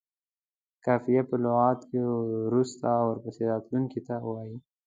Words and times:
قافیه 0.85 1.21
په 1.29 1.35
لغت 1.43 1.79
کې 1.89 1.99
وروسته 2.45 2.85
او 2.99 3.05
ورپسې 3.09 3.43
تلونکي 3.65 3.99
ته 4.07 4.15
وايي. 4.31 4.57